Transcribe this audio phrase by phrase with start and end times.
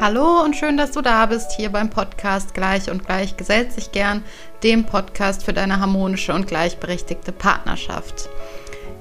[0.00, 3.90] Hallo und schön, dass du da bist hier beim Podcast Gleich und Gleich gesellt sich
[3.90, 4.22] gern,
[4.62, 8.28] dem Podcast für deine harmonische und gleichberechtigte Partnerschaft.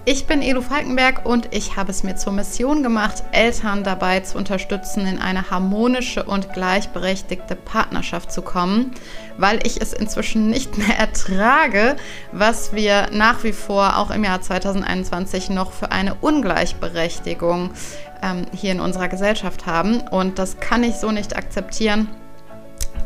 [0.10, 4.37] Ich bin Elu Falkenberg und ich habe es mir zur Mission gemacht, Eltern dabei zu
[4.37, 8.91] unterstützen, in eine harmonische und gleichberechtigte Partnerschaft zu kommen,
[9.37, 11.97] weil ich es inzwischen nicht mehr ertrage,
[12.32, 17.72] was wir nach wie vor auch im Jahr 2021 noch für eine Ungleichberechtigung
[18.21, 20.02] ähm, hier in unserer Gesellschaft haben.
[20.02, 22.07] Und das kann ich so nicht akzeptieren.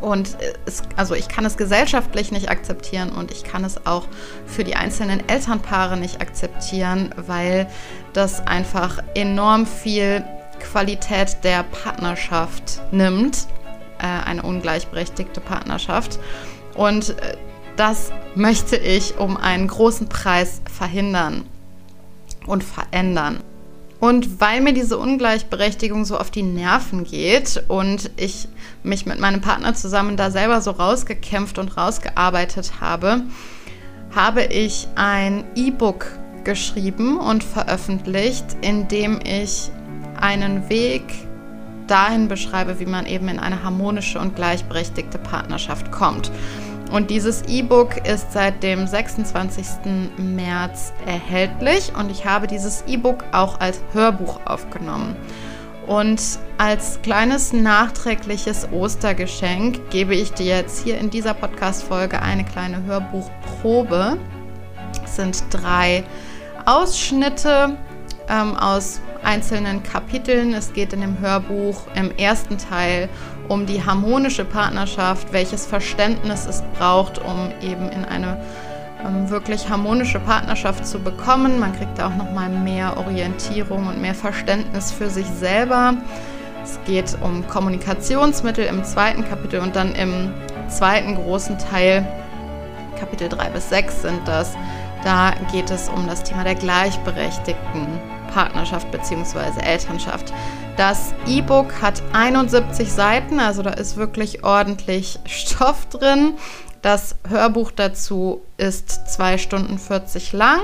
[0.02, 4.08] Und es, also ich kann es gesellschaftlich nicht akzeptieren und ich kann es auch
[4.48, 7.68] für die einzelnen Elternpaare nicht akzeptieren, weil
[8.14, 10.24] das einfach enorm viel
[10.60, 13.48] Qualität der Partnerschaft nimmt,
[14.00, 16.20] äh, eine ungleichberechtigte Partnerschaft.
[16.74, 17.38] Und äh,
[17.76, 21.46] das möchte ich um einen großen Preis verhindern
[22.48, 23.40] und verändern.
[24.02, 28.48] Und weil mir diese Ungleichberechtigung so auf die Nerven geht und ich
[28.82, 33.22] mich mit meinem Partner zusammen da selber so rausgekämpft und rausgearbeitet habe,
[34.16, 36.08] habe ich ein E-Book
[36.44, 39.70] geschrieben und veröffentlicht, in dem ich
[40.20, 41.04] einen Weg
[41.86, 46.32] dahin beschreibe, wie man eben in eine harmonische und gleichberechtigte Partnerschaft kommt.
[46.92, 49.66] Und dieses E-Book ist seit dem 26.
[50.18, 55.16] März erhältlich und ich habe dieses E-Book auch als Hörbuch aufgenommen.
[55.88, 56.22] Und
[56.58, 64.18] als kleines nachträgliches Ostergeschenk gebe ich dir jetzt hier in dieser Podcast-Folge eine kleine Hörbuchprobe.
[65.04, 66.04] Es sind drei
[66.66, 67.78] Ausschnitte
[68.30, 70.54] ähm, aus einzelnen Kapiteln.
[70.54, 73.10] Es geht in dem Hörbuch im ersten Teil
[73.52, 78.38] um die harmonische Partnerschaft, welches Verständnis es braucht, um eben in eine
[79.06, 81.60] ähm, wirklich harmonische Partnerschaft zu bekommen.
[81.60, 85.96] Man kriegt da auch noch mal mehr Orientierung und mehr Verständnis für sich selber.
[86.64, 90.32] Es geht um Kommunikationsmittel im zweiten Kapitel und dann im
[90.70, 92.08] zweiten großen Teil,
[92.98, 94.54] Kapitel 3 bis 6 sind das,
[95.04, 99.62] da geht es um das Thema der gleichberechtigten Partnerschaft bzw.
[99.62, 100.34] Elternschaft.
[100.78, 106.34] Das E-Book hat 71 Seiten, also da ist wirklich ordentlich Stoff drin.
[106.82, 110.62] Das Hörbuch dazu ist 2 Stunden 40 lang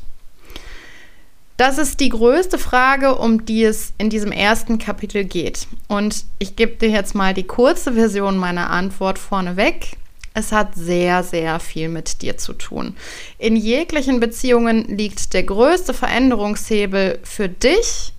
[1.59, 5.67] Das ist die größte Frage, um die es in diesem ersten Kapitel geht.
[5.89, 9.97] Und ich gebe dir jetzt mal die kurze Version meiner Antwort vorneweg.
[10.35, 12.95] Es hat sehr, sehr viel mit dir zu tun.
[13.39, 18.13] In jeglichen Beziehungen liegt der größte Veränderungshebel für dich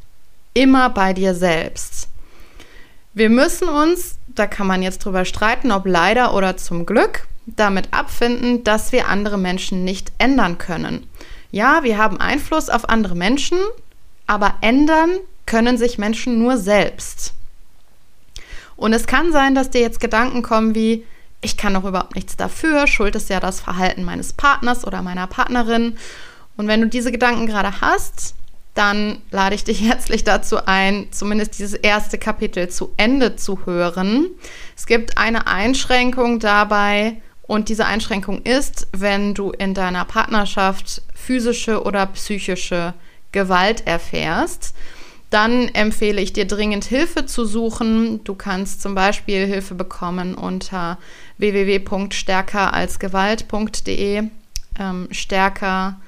[0.54, 2.10] immer bei dir selbst.
[3.14, 7.94] Wir müssen uns, da kann man jetzt drüber streiten, ob leider oder zum Glück, damit
[7.94, 11.09] abfinden, dass wir andere Menschen nicht ändern können.
[11.52, 13.58] Ja, wir haben Einfluss auf andere Menschen,
[14.28, 15.10] aber ändern
[15.46, 17.34] können sich Menschen nur selbst.
[18.76, 21.06] Und es kann sein, dass dir jetzt Gedanken kommen wie,
[21.42, 25.28] ich kann doch überhaupt nichts dafür, schuld ist ja das Verhalten meines Partners oder meiner
[25.28, 25.98] Partnerin.
[26.56, 28.36] Und wenn du diese Gedanken gerade hast,
[28.76, 34.28] dann lade ich dich herzlich dazu ein, zumindest dieses erste Kapitel zu Ende zu hören.
[34.78, 41.82] Es gibt eine Einschränkung dabei und diese Einschränkung ist, wenn du in deiner Partnerschaft physische
[41.82, 42.94] oder psychische
[43.32, 44.76] Gewalt erfährst.
[45.32, 48.24] Dann empfehle ich dir dringend Hilfe zu suchen.
[48.24, 51.00] Du kannst zum Beispiel Hilfe bekommen unter
[51.40, 54.30] www.stärkeralsgewalt.de.
[54.78, 56.00] Ähm, stärker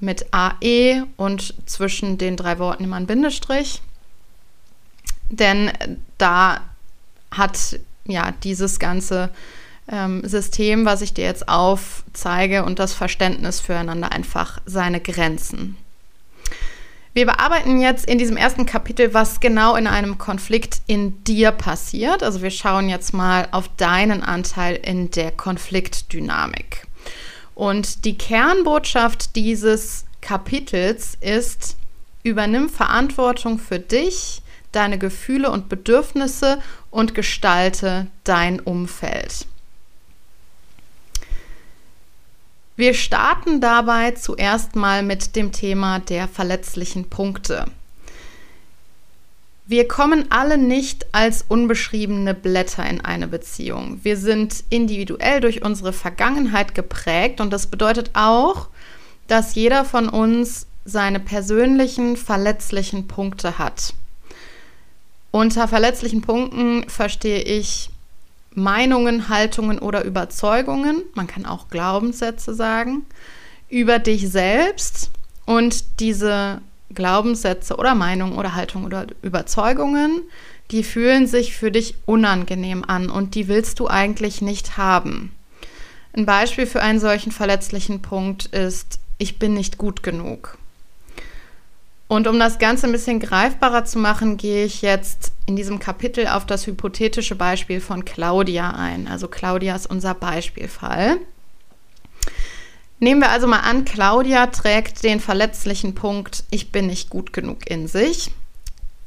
[0.00, 3.80] mit AE und zwischen den drei Worten immer ein Bindestrich.
[5.28, 5.70] Denn
[6.18, 6.62] da
[7.30, 9.30] hat ja dieses ganze
[9.88, 15.76] ähm, System, was ich dir jetzt aufzeige und das Verständnis füreinander einfach seine Grenzen.
[17.12, 22.22] Wir bearbeiten jetzt in diesem ersten Kapitel, was genau in einem Konflikt in dir passiert.
[22.22, 26.86] Also wir schauen jetzt mal auf deinen Anteil in der Konfliktdynamik.
[27.56, 31.76] Und die Kernbotschaft dieses Kapitels ist,
[32.22, 34.40] übernimm Verantwortung für dich,
[34.70, 39.46] deine Gefühle und Bedürfnisse und gestalte dein Umfeld.
[42.80, 47.66] Wir starten dabei zuerst mal mit dem Thema der verletzlichen Punkte.
[49.66, 54.00] Wir kommen alle nicht als unbeschriebene Blätter in eine Beziehung.
[54.02, 58.68] Wir sind individuell durch unsere Vergangenheit geprägt und das bedeutet auch,
[59.28, 63.92] dass jeder von uns seine persönlichen verletzlichen Punkte hat.
[65.32, 67.90] Unter verletzlichen Punkten verstehe ich
[68.54, 73.06] Meinungen, Haltungen oder Überzeugungen, man kann auch Glaubenssätze sagen,
[73.68, 75.10] über dich selbst
[75.46, 76.60] und diese
[76.92, 80.22] Glaubenssätze oder Meinungen oder Haltungen oder Überzeugungen,
[80.70, 85.32] die fühlen sich für dich unangenehm an und die willst du eigentlich nicht haben.
[86.12, 90.58] Ein Beispiel für einen solchen verletzlichen Punkt ist, ich bin nicht gut genug.
[92.08, 96.28] Und um das Ganze ein bisschen greifbarer zu machen, gehe ich jetzt in diesem Kapitel
[96.28, 99.08] auf das hypothetische Beispiel von Claudia ein.
[99.08, 101.18] Also Claudia ist unser Beispielfall.
[103.00, 107.68] Nehmen wir also mal an, Claudia trägt den verletzlichen Punkt, ich bin nicht gut genug
[107.68, 108.30] in sich.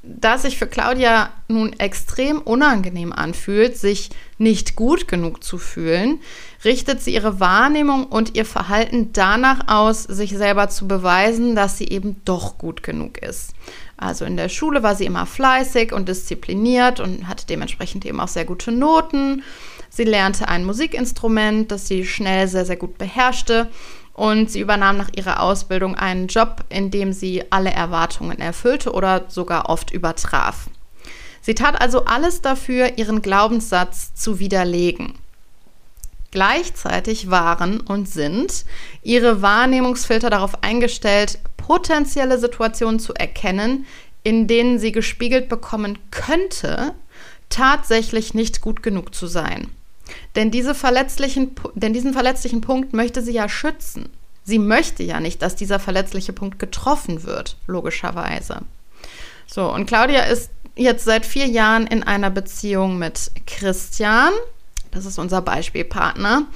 [0.05, 6.19] Da sich für Claudia nun extrem unangenehm anfühlt, sich nicht gut genug zu fühlen,
[6.65, 11.87] richtet sie ihre Wahrnehmung und ihr Verhalten danach aus, sich selber zu beweisen, dass sie
[11.87, 13.53] eben doch gut genug ist.
[13.95, 18.27] Also in der Schule war sie immer fleißig und diszipliniert und hatte dementsprechend eben auch
[18.27, 19.41] sehr gute Noten
[19.95, 23.69] Sie lernte ein Musikinstrument, das sie schnell sehr, sehr gut beherrschte.
[24.13, 29.25] Und sie übernahm nach ihrer Ausbildung einen Job, in dem sie alle Erwartungen erfüllte oder
[29.27, 30.69] sogar oft übertraf.
[31.41, 35.15] Sie tat also alles dafür, ihren Glaubenssatz zu widerlegen.
[36.31, 38.65] Gleichzeitig waren und sind
[39.03, 43.85] ihre Wahrnehmungsfilter darauf eingestellt, potenzielle Situationen zu erkennen,
[44.23, 46.93] in denen sie gespiegelt bekommen könnte,
[47.49, 49.69] tatsächlich nicht gut genug zu sein.
[50.35, 54.09] Denn, diese verletzlichen, denn diesen verletzlichen Punkt möchte sie ja schützen.
[54.43, 58.61] Sie möchte ja nicht, dass dieser verletzliche Punkt getroffen wird, logischerweise.
[59.47, 64.33] So, und Claudia ist jetzt seit vier Jahren in einer Beziehung mit Christian.
[64.91, 66.47] Das ist unser Beispielpartner.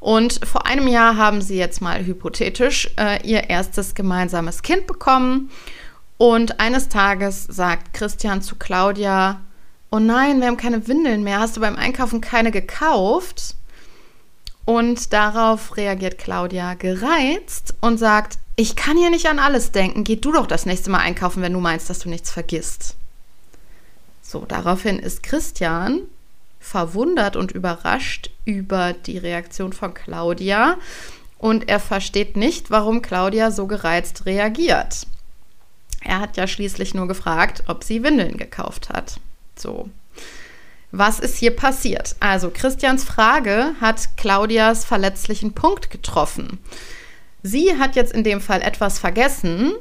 [0.00, 5.50] Und vor einem Jahr haben sie jetzt mal hypothetisch äh, ihr erstes gemeinsames Kind bekommen.
[6.16, 9.40] Und eines Tages sagt Christian zu Claudia,
[9.90, 13.54] oh nein, wir haben keine Windeln mehr, hast du beim Einkaufen keine gekauft?
[14.64, 20.16] Und darauf reagiert Claudia gereizt und sagt, ich kann hier nicht an alles denken, geh
[20.16, 22.96] du doch das nächste Mal einkaufen, wenn du meinst, dass du nichts vergisst.
[24.20, 26.02] So, daraufhin ist Christian
[26.60, 30.76] verwundert und überrascht über die Reaktion von Claudia
[31.38, 35.06] und er versteht nicht, warum Claudia so gereizt reagiert.
[36.02, 39.20] Er hat ja schließlich nur gefragt, ob sie Windeln gekauft hat.
[39.58, 39.88] So.
[40.90, 42.16] Was ist hier passiert?
[42.20, 46.58] Also Christians Frage hat Claudias verletzlichen Punkt getroffen.
[47.42, 49.72] Sie hat jetzt in dem Fall etwas vergessen,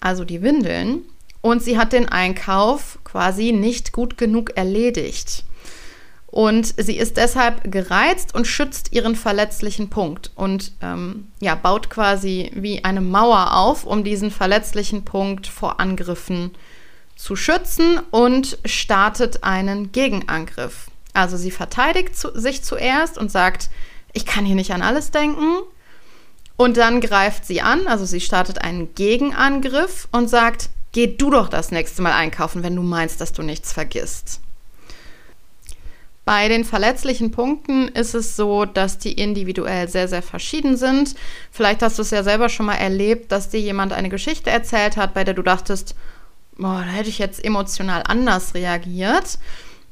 [0.00, 1.02] also die Windeln,
[1.40, 5.44] und sie hat den Einkauf quasi nicht gut genug erledigt.
[6.26, 12.50] Und sie ist deshalb gereizt und schützt ihren verletzlichen Punkt und ähm, ja, baut quasi
[12.54, 16.75] wie eine Mauer auf, um diesen verletzlichen Punkt vor Angriffen zu
[17.16, 20.88] zu schützen und startet einen Gegenangriff.
[21.14, 23.70] Also sie verteidigt zu, sich zuerst und sagt,
[24.12, 25.56] ich kann hier nicht an alles denken.
[26.56, 31.48] Und dann greift sie an, also sie startet einen Gegenangriff und sagt, geh du doch
[31.48, 34.40] das nächste Mal einkaufen, wenn du meinst, dass du nichts vergisst.
[36.24, 41.14] Bei den verletzlichen Punkten ist es so, dass die individuell sehr, sehr verschieden sind.
[41.52, 44.96] Vielleicht hast du es ja selber schon mal erlebt, dass dir jemand eine Geschichte erzählt
[44.96, 45.94] hat, bei der du dachtest,
[46.58, 49.38] boah, da hätte ich jetzt emotional anders reagiert.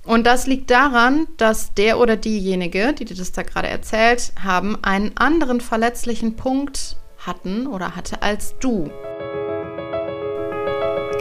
[0.05, 4.77] Und das liegt daran, dass der oder diejenige, die dir das da gerade erzählt haben,
[4.83, 8.91] einen anderen verletzlichen Punkt hatten oder hatte als du.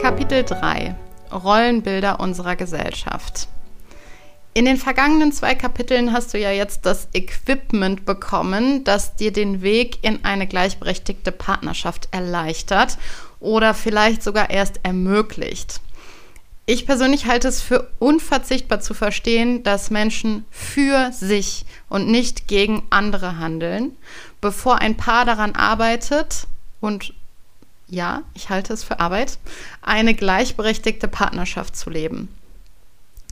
[0.02, 0.96] Kapitel 3
[1.32, 3.48] Rollenbilder unserer Gesellschaft.
[4.52, 9.62] In den vergangenen zwei Kapiteln hast du ja jetzt das Equipment bekommen, das dir den
[9.62, 12.98] Weg in eine gleichberechtigte Partnerschaft erleichtert
[13.44, 15.80] oder vielleicht sogar erst ermöglicht.
[16.66, 22.84] Ich persönlich halte es für unverzichtbar zu verstehen, dass Menschen für sich und nicht gegen
[22.88, 23.94] andere handeln,
[24.40, 26.46] bevor ein Paar daran arbeitet
[26.80, 27.12] und
[27.86, 29.38] ja, ich halte es für Arbeit,
[29.82, 32.30] eine gleichberechtigte Partnerschaft zu leben.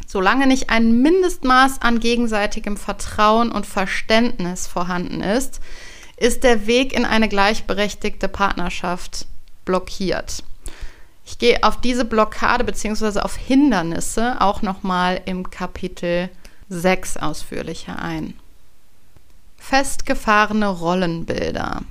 [0.07, 5.61] Solange nicht ein Mindestmaß an gegenseitigem Vertrauen und Verständnis vorhanden ist,
[6.19, 9.27] ist der Weg in eine gleichberechtigte Partnerschaft
[9.65, 10.43] blockiert.
[11.25, 13.21] Ich gehe auf diese Blockade bzw.
[13.21, 16.29] auf Hindernisse auch nochmal im Kapitel
[16.69, 18.35] 6 ausführlicher ein.
[19.59, 21.83] Festgefahrene Rollenbilder.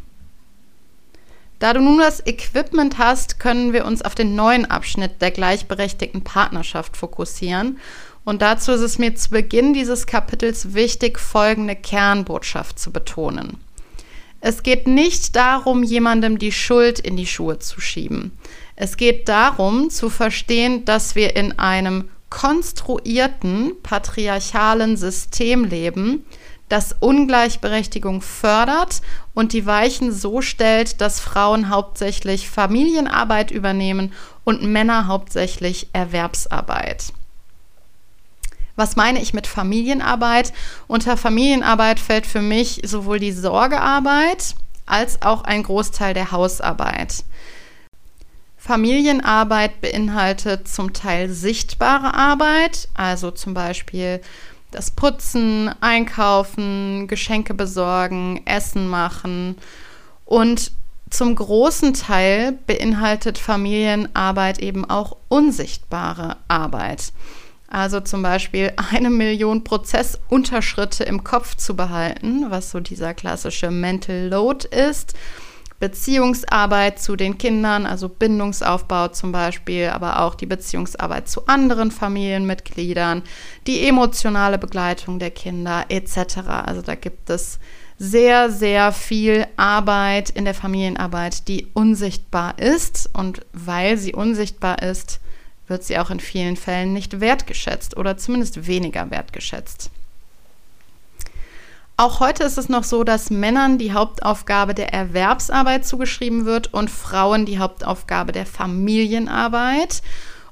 [1.59, 6.23] Da du nun das Equipment hast, können wir uns auf den neuen Abschnitt der gleichberechtigten
[6.23, 7.77] Partnerschaft fokussieren
[8.23, 13.57] und dazu ist es mir zu Beginn dieses Kapitels wichtig, folgende Kernbotschaft zu betonen.
[14.41, 18.38] Es geht nicht darum, jemandem die Schuld in die Schuhe zu schieben.
[18.75, 26.25] Es geht darum, zu verstehen, dass wir in einem konstruierten patriarchalen System leben,
[26.69, 29.01] das Ungleichberechtigung fördert
[29.33, 34.13] und die Weichen so stellt, dass Frauen hauptsächlich Familienarbeit übernehmen
[34.45, 37.13] und Männer hauptsächlich Erwerbsarbeit.
[38.81, 40.53] Was meine ich mit Familienarbeit?
[40.88, 44.55] Unter Familienarbeit fällt für mich sowohl die Sorgearbeit
[44.88, 47.23] als auch ein Großteil der Hausarbeit.
[48.57, 54.19] Familienarbeit beinhaltet zum Teil sichtbare Arbeit, also zum Beispiel
[54.71, 59.59] das Putzen, Einkaufen, Geschenke besorgen, Essen machen.
[60.25, 60.71] Und
[61.11, 67.13] zum großen Teil beinhaltet Familienarbeit eben auch unsichtbare Arbeit.
[67.71, 74.27] Also zum Beispiel eine Million Prozessunterschritte im Kopf zu behalten, was so dieser klassische Mental
[74.27, 75.13] Load ist.
[75.79, 83.23] Beziehungsarbeit zu den Kindern, also Bindungsaufbau zum Beispiel, aber auch die Beziehungsarbeit zu anderen Familienmitgliedern,
[83.65, 86.39] die emotionale Begleitung der Kinder etc.
[86.65, 87.57] Also da gibt es
[87.97, 93.09] sehr, sehr viel Arbeit in der Familienarbeit, die unsichtbar ist.
[93.13, 95.21] Und weil sie unsichtbar ist,
[95.71, 99.89] wird sie auch in vielen Fällen nicht wertgeschätzt oder zumindest weniger wertgeschätzt.
[101.97, 106.89] Auch heute ist es noch so, dass Männern die Hauptaufgabe der Erwerbsarbeit zugeschrieben wird und
[106.89, 110.01] Frauen die Hauptaufgabe der Familienarbeit.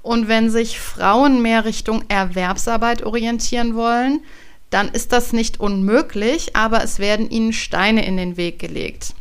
[0.01, 4.21] Und wenn sich Frauen mehr Richtung Erwerbsarbeit orientieren wollen,
[4.69, 9.15] dann ist das nicht unmöglich, aber es werden ihnen Steine in den Weg gelegt.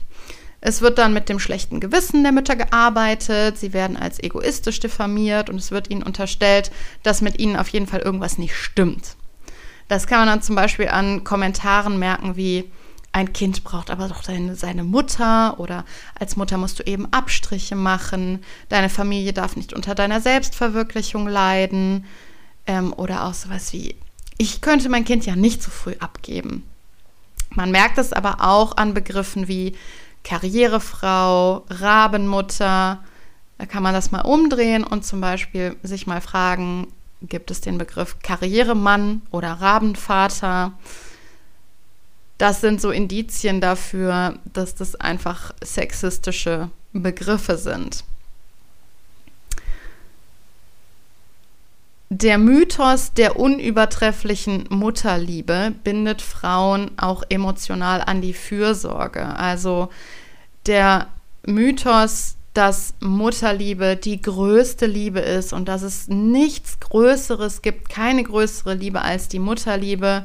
[0.61, 5.51] Es wird dann mit dem schlechten Gewissen der Mütter gearbeitet, sie werden als egoistisch diffamiert
[5.51, 6.73] und es wird ihnen unterstellt,
[7.05, 9.17] dass mit ihnen auf jeden Fall irgendwas nicht stimmt.
[9.87, 12.71] Das kann man dann zum Beispiel an Kommentaren merken wie,
[13.13, 15.85] ein Kind braucht aber doch deine, seine Mutter oder
[16.19, 22.05] als Mutter musst du eben Abstriche machen, deine Familie darf nicht unter deiner Selbstverwirklichung leiden
[22.67, 23.97] ähm, oder auch sowas wie,
[24.37, 26.65] ich könnte mein Kind ja nicht so früh abgeben.
[27.51, 29.75] Man merkt es aber auch an Begriffen wie
[30.29, 33.03] Karrierefrau, Rabenmutter.
[33.57, 36.89] Da kann man das mal umdrehen und zum Beispiel sich mal fragen,
[37.23, 40.73] gibt es den Begriff Karrieremann oder Rabenvater?
[42.37, 48.05] Das sind so Indizien dafür, dass das einfach sexistische Begriffe sind.
[52.11, 59.25] Der Mythos der unübertrefflichen Mutterliebe bindet Frauen auch emotional an die Fürsorge.
[59.37, 59.91] Also
[60.69, 61.09] der
[61.47, 68.75] Mythos, dass Mutterliebe die größte Liebe ist und dass es nichts Größeres gibt, keine größere
[68.75, 70.25] Liebe als die Mutterliebe,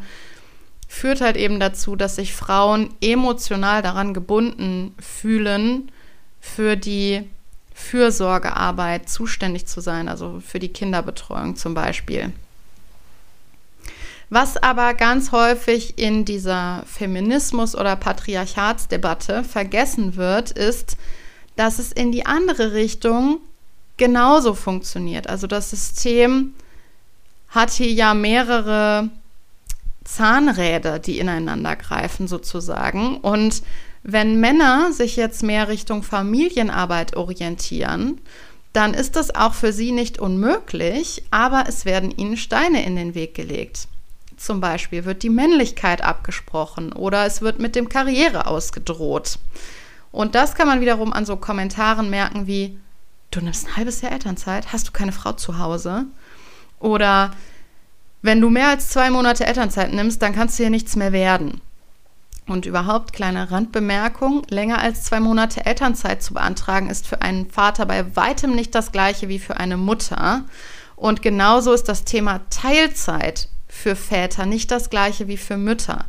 [0.88, 5.91] führt halt eben dazu, dass sich Frauen emotional daran gebunden fühlen,
[6.39, 7.29] für die
[7.73, 12.33] Fürsorgearbeit zuständig zu sein, also für die Kinderbetreuung zum Beispiel.
[14.35, 20.97] Was aber ganz häufig in dieser Feminismus- oder Patriarchatsdebatte vergessen wird, ist,
[21.55, 23.41] dass es in die andere Richtung
[23.97, 25.29] genauso funktioniert.
[25.29, 26.55] Also das System
[27.49, 29.11] hat hier ja mehrere
[30.03, 33.17] Zahnräder, die ineinander greifen sozusagen.
[33.17, 33.61] Und
[34.01, 38.19] wenn Männer sich jetzt mehr Richtung Familienarbeit orientieren,
[38.73, 43.13] dann ist das auch für sie nicht unmöglich, aber es werden ihnen Steine in den
[43.13, 43.89] Weg gelegt.
[44.43, 49.39] Zum Beispiel wird die Männlichkeit abgesprochen oder es wird mit dem Karriere ausgedroht.
[50.12, 52.77] Und das kann man wiederum an so Kommentaren merken wie,
[53.31, 56.07] du nimmst ein halbes Jahr Elternzeit, hast du keine Frau zu Hause?
[56.81, 57.31] Oder
[58.21, 61.62] wenn du mehr als zwei Monate Elternzeit nimmst, dann kannst du hier nichts mehr werden.
[62.45, 67.85] Und überhaupt, kleine Randbemerkung, länger als zwei Monate Elternzeit zu beantragen, ist für einen Vater
[67.85, 70.43] bei weitem nicht das gleiche wie für eine Mutter.
[70.97, 73.47] Und genauso ist das Thema Teilzeit
[73.83, 76.05] für Väter nicht das gleiche wie für Mütter.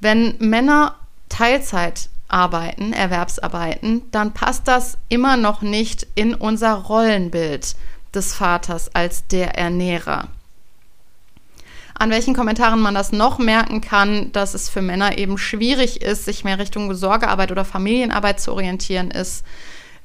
[0.00, 0.96] Wenn Männer
[1.30, 7.74] Teilzeit arbeiten, Erwerbsarbeiten, dann passt das immer noch nicht in unser Rollenbild
[8.14, 10.28] des Vaters als der Ernährer.
[11.98, 16.26] An welchen Kommentaren man das noch merken kann, dass es für Männer eben schwierig ist,
[16.26, 19.42] sich mehr Richtung Sorgearbeit oder Familienarbeit zu orientieren, ist,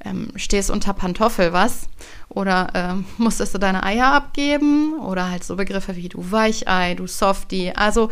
[0.06, 1.88] ähm, stehst unter Pantoffel was?
[2.30, 5.00] Oder ähm, musstest du deine Eier abgeben?
[5.00, 7.72] Oder halt so Begriffe wie du Weichei, du Softie.
[7.76, 8.10] Also,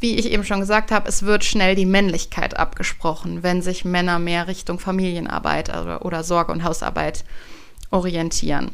[0.00, 4.18] wie ich eben schon gesagt habe, es wird schnell die Männlichkeit abgesprochen, wenn sich Männer
[4.18, 7.24] mehr Richtung Familienarbeit oder, oder Sorge- und Hausarbeit
[7.90, 8.70] orientieren.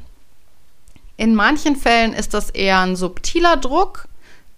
[1.17, 4.09] In manchen Fällen ist das eher ein subtiler Druck,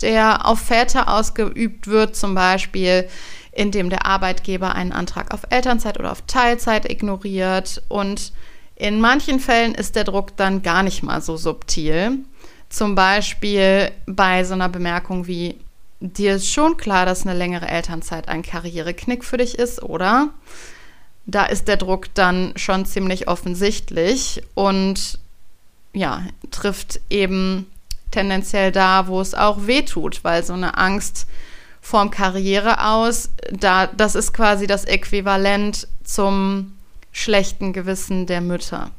[0.01, 3.09] der auf Väter ausgeübt wird, zum Beispiel
[3.53, 7.83] indem der Arbeitgeber einen Antrag auf Elternzeit oder auf Teilzeit ignoriert.
[7.89, 8.33] Und
[8.77, 12.19] in manchen Fällen ist der Druck dann gar nicht mal so subtil.
[12.71, 15.59] Zum Beispiel bei so einer Bemerkung wie,
[16.01, 20.31] dir ist schon klar, dass eine längere Elternzeit ein Karriereknick für dich ist, oder?
[21.27, 25.19] Da ist der Druck dann schon ziemlich offensichtlich und
[25.93, 27.67] ja, trifft eben
[28.11, 31.27] tendenziell da, wo es auch weh tut, weil so eine Angst
[31.83, 36.73] vorm Karriere aus, da, das ist quasi das Äquivalent zum
[37.11, 38.91] schlechten Gewissen der Mütter.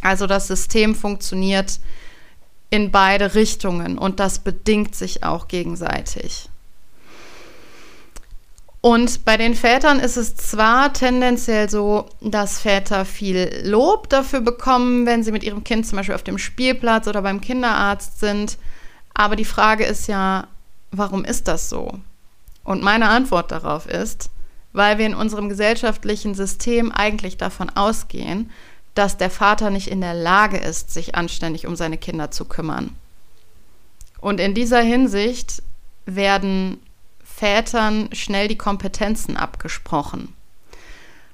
[0.00, 1.80] Also das System funktioniert
[2.70, 6.48] in beide Richtungen und das bedingt sich auch gegenseitig.
[8.80, 15.04] Und bei den Vätern ist es zwar tendenziell so, dass Väter viel Lob dafür bekommen,
[15.04, 18.56] wenn sie mit ihrem Kind zum Beispiel auf dem Spielplatz oder beim Kinderarzt sind,
[19.14, 20.46] aber die Frage ist ja,
[20.90, 21.98] warum ist das so?
[22.64, 24.30] Und meine Antwort darauf ist,
[24.72, 28.50] weil wir in unserem gesellschaftlichen System eigentlich davon ausgehen,
[28.94, 32.94] dass der Vater nicht in der Lage ist, sich anständig um seine Kinder zu kümmern.
[34.20, 35.62] Und in dieser Hinsicht
[36.04, 36.80] werden
[37.22, 40.34] Vätern schnell die Kompetenzen abgesprochen.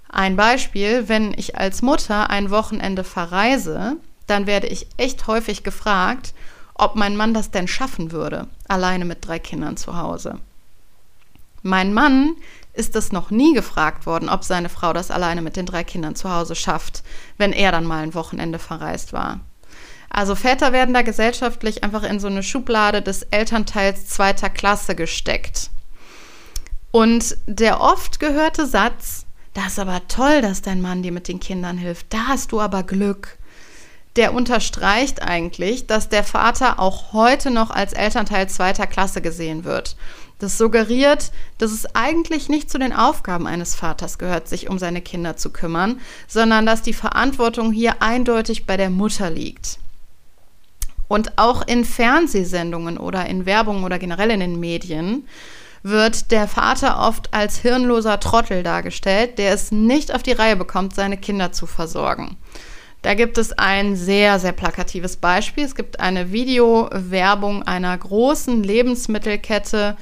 [0.08, 6.34] Ein Beispiel, wenn ich als Mutter ein Wochenende verreise, dann werde ich echt häufig gefragt,
[6.74, 10.38] ob mein Mann das denn schaffen würde, alleine mit drei Kindern zu Hause.
[11.62, 12.37] Mein Mann
[12.74, 16.16] ist es noch nie gefragt worden, ob seine Frau das alleine mit den drei Kindern
[16.16, 17.02] zu Hause schafft,
[17.38, 19.40] wenn er dann mal ein Wochenende verreist war.
[20.10, 25.70] Also Väter werden da gesellschaftlich einfach in so eine Schublade des Elternteils zweiter Klasse gesteckt.
[26.90, 31.40] Und der oft gehörte Satz, das ist aber toll, dass dein Mann dir mit den
[31.40, 33.38] Kindern hilft, da hast du aber Glück,
[34.16, 39.96] der unterstreicht eigentlich, dass der Vater auch heute noch als Elternteil zweiter Klasse gesehen wird.
[40.38, 45.00] Das suggeriert, dass es eigentlich nicht zu den Aufgaben eines Vaters gehört, sich um seine
[45.00, 49.79] Kinder zu kümmern, sondern dass die Verantwortung hier eindeutig bei der Mutter liegt.
[51.09, 55.27] Und auch in Fernsehsendungen oder in Werbung oder generell in den Medien
[55.83, 60.94] wird der Vater oft als hirnloser Trottel dargestellt, der es nicht auf die Reihe bekommt,
[60.94, 62.37] seine Kinder zu versorgen.
[63.04, 65.62] Da gibt es ein sehr, sehr plakatives Beispiel.
[65.62, 69.98] Es gibt eine Videowerbung einer großen Lebensmittelkette,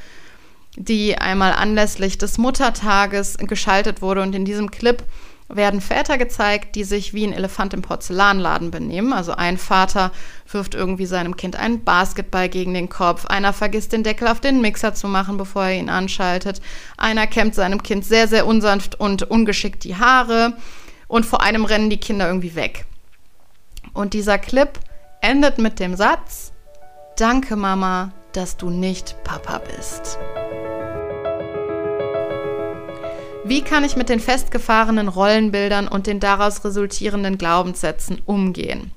[0.77, 4.23] die einmal anlässlich des Muttertages geschaltet wurde.
[4.23, 5.03] Und in diesem Clip
[5.49, 9.13] werden Väter gezeigt, die sich wie ein Elefant im Porzellanladen benehmen.
[9.13, 10.13] Also ein Vater
[10.49, 14.61] wirft irgendwie seinem Kind einen Basketball gegen den Kopf, einer vergisst den Deckel auf den
[14.61, 16.63] Mixer zu machen, bevor er ihn anschaltet,
[16.99, 20.57] einer kämmt seinem Kind sehr, sehr unsanft und ungeschickt die Haare
[21.09, 22.87] und vor einem rennen die Kinder irgendwie weg.
[23.95, 24.71] Und dieser Clip
[25.21, 26.53] endet mit dem Satz,
[27.17, 30.19] Danke Mama, dass du nicht Papa bist.
[33.45, 38.93] Wie kann ich mit den festgefahrenen Rollenbildern und den daraus resultierenden Glaubenssätzen umgehen?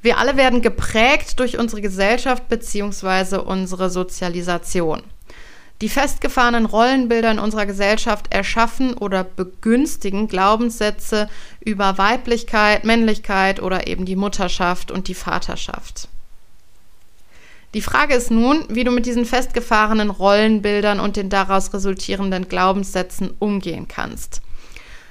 [0.00, 3.38] Wir alle werden geprägt durch unsere Gesellschaft bzw.
[3.38, 5.02] unsere Sozialisation.
[5.84, 11.28] Die festgefahrenen Rollenbilder in unserer Gesellschaft erschaffen oder begünstigen Glaubenssätze
[11.60, 16.08] über Weiblichkeit, Männlichkeit oder eben die Mutterschaft und die Vaterschaft.
[17.74, 23.34] Die Frage ist nun, wie du mit diesen festgefahrenen Rollenbildern und den daraus resultierenden Glaubenssätzen
[23.38, 24.40] umgehen kannst.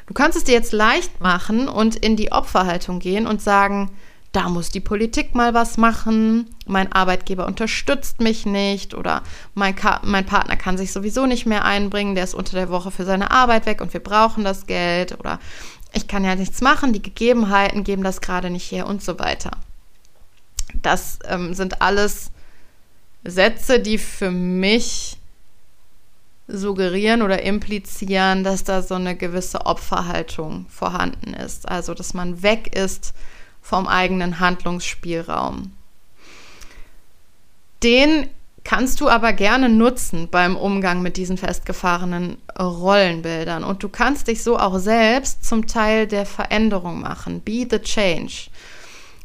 [0.08, 3.92] Du kannst es dir jetzt leicht machen und in die Opferhaltung gehen und sagen,
[4.34, 9.22] da muss die Politik mal was machen, mein Arbeitgeber unterstützt mich nicht oder
[9.54, 13.06] mein, mein, Partner kann sich sowieso nicht mehr einbringen, der ist unter der Woche für
[13.06, 15.39] seine Arbeit weg und wir brauchen das Geld oder
[15.93, 19.52] ich kann ja nichts machen, die Gegebenheiten geben das gerade nicht her und so weiter.
[20.82, 22.32] Das ähm, sind alles
[23.24, 25.17] Sätze, die für mich
[26.48, 31.69] suggerieren oder implizieren, dass da so eine gewisse Opferhaltung vorhanden ist.
[31.69, 33.13] Also, dass man weg ist
[33.63, 35.71] vom eigenen Handlungsspielraum.
[37.82, 38.30] Den
[38.63, 43.63] kannst du aber gerne nutzen beim Umgang mit diesen festgefahrenen Rollenbildern.
[43.63, 47.41] Und du kannst dich so auch selbst zum Teil der Veränderung machen.
[47.41, 48.49] Be the change.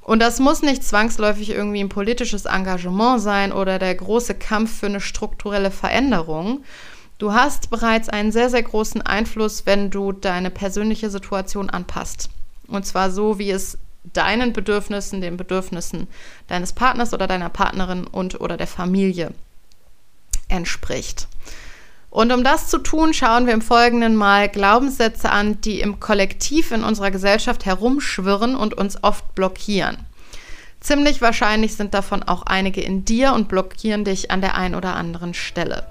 [0.00, 4.86] Und das muss nicht zwangsläufig irgendwie ein politisches Engagement sein oder der große Kampf für
[4.86, 6.64] eine strukturelle Veränderung.
[7.18, 12.30] Du hast bereits einen sehr, sehr großen Einfluss, wenn du deine persönliche Situation anpasst.
[12.68, 16.06] Und zwar so, wie es deinen Bedürfnissen, den Bedürfnissen
[16.46, 19.32] deines Partners oder deiner Partnerin und oder der Familie
[20.48, 21.28] entspricht.
[22.10, 26.70] Und um das zu tun, schauen wir im Folgenden mal Glaubenssätze an, die im Kollektiv
[26.70, 29.98] in unserer Gesellschaft herumschwirren und uns oft blockieren.
[30.80, 34.94] Ziemlich wahrscheinlich sind davon auch einige in dir und blockieren dich an der einen oder
[34.94, 35.86] anderen Stelle.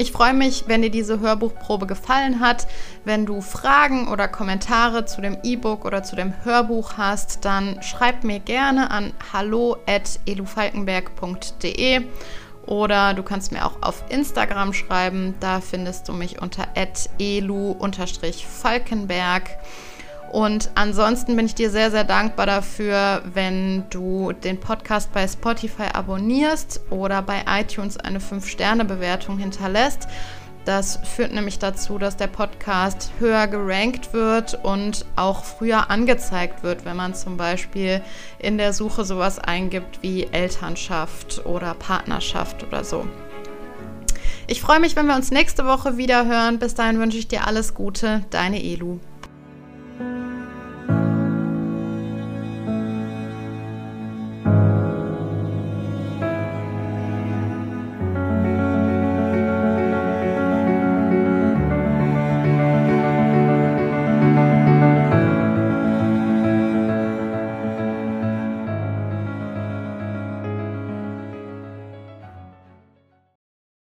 [0.00, 2.66] Ich freue mich, wenn dir diese Hörbuchprobe gefallen hat.
[3.04, 8.24] Wenn du Fragen oder Kommentare zu dem E-Book oder zu dem Hörbuch hast, dann schreib
[8.24, 12.00] mir gerne an hallo@elufalkenberg.de
[12.64, 15.34] oder du kannst mir auch auf Instagram schreiben.
[15.38, 16.68] Da findest du mich unter
[17.18, 19.50] elu-falkenberg.
[20.30, 25.88] Und ansonsten bin ich dir sehr, sehr dankbar dafür, wenn du den Podcast bei Spotify
[25.92, 30.06] abonnierst oder bei iTunes eine 5-Sterne-Bewertung hinterlässt.
[30.64, 36.84] Das führt nämlich dazu, dass der Podcast höher gerankt wird und auch früher angezeigt wird,
[36.84, 38.02] wenn man zum Beispiel
[38.38, 43.04] in der Suche sowas eingibt wie Elternschaft oder Partnerschaft oder so.
[44.46, 46.60] Ich freue mich, wenn wir uns nächste Woche wieder hören.
[46.60, 49.00] Bis dahin wünsche ich dir alles Gute, deine Elu.